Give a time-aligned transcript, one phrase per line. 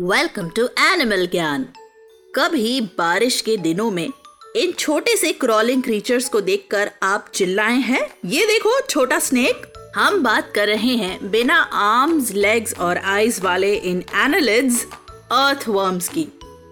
[0.00, 1.64] Welcome to animal ज्ञान
[2.34, 4.08] कभी बारिश के दिनों में
[4.56, 8.00] इन छोटे से क्रॉलिंग क्रीचर्स को देखकर आप चिल्लाए हैं?
[8.24, 9.66] ये देखो, छोटा स्नेक
[9.96, 14.84] हम बात कर रहे हैं बिना आर्म्स लेग्स और आईज वाले इन एनालिड्स
[15.32, 16.22] अर्थवर्म्स की।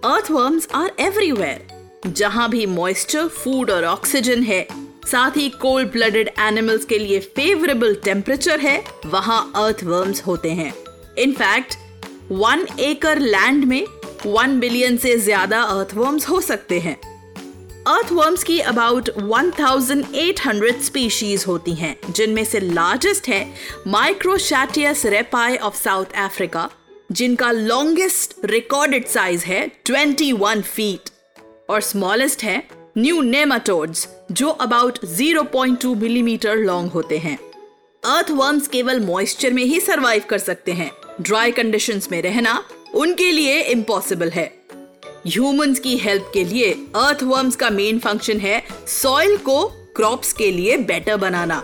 [0.05, 4.67] अर्थवर्म्स आर एवरीवेयर जहाँ भी मॉइस्चर फ़ूड और ऑक्सीजन है,
[5.07, 10.73] साथ ही कोल्ड ब्लडेड एनिमल्स के लिए फेवरेबल टेम्परेचर है, वहाँ अर्थवर्म्स होते हैं।
[11.19, 11.77] इनफैक्ट
[12.31, 13.85] वन एकड़ लैंड में
[14.27, 16.95] वन बिलियन से ज़्यादा अर्थवर्म्स हो सकते हैं।
[17.87, 23.55] अर्थवर्म्स की अबाउट 1800 स्पीशीज होती हैं, जिनमें से लार्जेस्ट है
[23.87, 26.69] Microchaetus rappi of South Africa
[27.13, 31.11] जिनका लॉन्गेस्ट रिकॉर्डेड साइज़ है 21 फीट
[31.71, 32.63] और स्मॉलेस्ट है
[32.99, 37.39] न्यू नेमाटोड्स जो अबाउट 0.2 मिलीमीटर लॉन्ग होते हैं।
[38.03, 42.63] अर्थवर्म्स केवल मॉइस्चर में ही सरवाइव कर सकते हैं। ड्राई कंडीशंस में रहना
[42.95, 44.47] उनके लिए इम्पॉसिबल है।
[45.27, 49.65] ह्यूमंस की हेल्प के लिए अर्थवर्म्स का मेन फ़ंक्शन है सॉइल को
[49.97, 51.63] क्रॉप्स के लिए बेटर बनाना।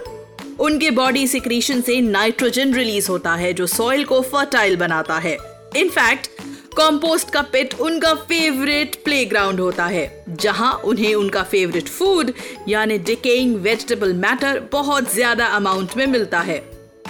[0.61, 5.36] उनके बॉडी सिक्रीशन से नाइट्रोजन रिलीज़ होता है, जो सॉइल को फर्टाइल बनाता है।
[5.77, 6.28] इनफैक्ट
[6.77, 12.33] कॉम्पोस्ट का पिट उनका फेवरेट प्लेग्राउंड होता है, जहाँ उन्हें उनका फेवरेट फ़ूड
[12.68, 16.62] यानी डिकेइंग वेजिटेबल मैटर बहुत ज़्यादा अमाउंट में मिलता है।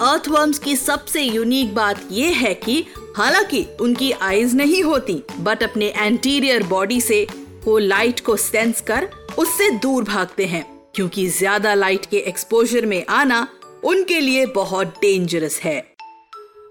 [0.03, 2.84] अर्थवर्म्स की सबसे यूनिक बात यह है कि
[3.17, 7.27] हालाँकि उनकी आईज नहीं होती बट अपने एंटीरियर बॉडी से
[7.64, 10.64] वो लाइट को सेंस कर उससे दूर भागते हैं,
[10.95, 13.47] क्योंकि ज़्यादा लाइट के एक्सपोजर में आना
[13.84, 15.78] उनके लिए बहुत डेंजरस है।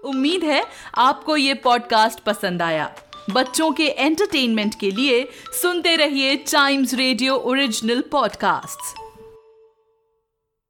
[0.04, 0.62] उम्मीद है
[0.98, 2.94] आपको ये पॉडकास्ट पसंद आया।
[3.30, 5.28] बच्चों के एंटरटेनमेंट के लिए
[5.62, 8.94] सुनते रहिए टाइम्स रेडियो ओरिजिनल पॉडकास्ट्स